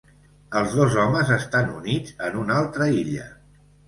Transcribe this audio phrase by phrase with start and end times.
[0.59, 3.29] Els dos homes estan units en una altra illa.